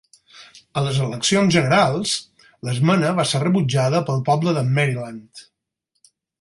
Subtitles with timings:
[0.79, 2.15] A les eleccions generals,
[2.69, 5.49] l'esmena va ser rebutjada pel poble de Maryland.